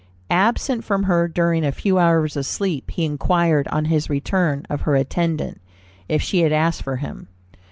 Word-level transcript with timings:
Absent 0.31 0.83
from 0.83 1.03
her 1.03 1.27
during 1.27 1.63
a 1.63 1.71
few 1.71 1.99
hours 1.99 2.35
of 2.35 2.47
sleep, 2.47 2.89
he 2.89 3.05
inquired, 3.05 3.67
on 3.67 3.85
his 3.85 4.09
return, 4.09 4.65
of 4.67 4.81
her 4.81 4.95
attendant, 4.95 5.61
if 6.09 6.23
she 6.23 6.39
had 6.41 6.51
asked 6.51 6.81
for 6.81 6.95
him? 6.95 7.27